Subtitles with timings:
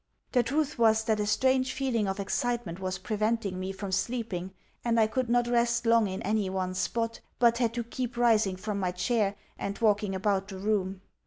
[0.31, 4.49] The truth was that a strange feeling of excitement was preventing me from sleeping,
[4.83, 8.55] and I could not rest long in any one spot, but had to keep rising
[8.55, 11.01] from my chair, and walking about the room.